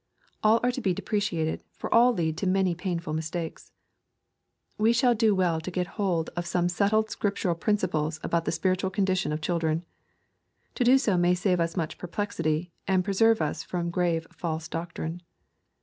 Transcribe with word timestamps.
All 0.41 0.59
are 0.63 0.71
to 0.71 0.81
be 0.81 0.95
deprecated, 0.95 1.63
for 1.77 1.93
all 1.93 2.11
lead 2.11 2.35
to 2.37 2.47
many 2.47 2.73
painful 2.73 3.13
mistakes. 3.13 3.71
We 4.79 4.93
shall 4.93 5.13
do 5.13 5.35
well 5.35 5.61
to 5.61 5.69
get 5.69 5.85
hold 6.01 6.31
of 6.35 6.47
some 6.47 6.69
settled 6.69 7.09
scriptu 7.09 7.45
ral 7.45 7.53
principles 7.53 8.19
about 8.23 8.45
the 8.45 8.51
spiritual 8.51 8.89
condition 8.89 9.31
of 9.31 9.41
children. 9.41 9.85
To 10.73 10.83
do 10.83 10.97
so 10.97 11.17
may 11.17 11.35
save 11.35 11.59
us 11.59 11.77
much 11.77 11.99
perplexity, 11.99 12.71
and 12.87 13.03
preserve 13.03 13.43
us 13.43 13.61
from 13.61 13.91
grave 13.91 14.25
false 14.31 14.67
doctrine. 14.67 15.21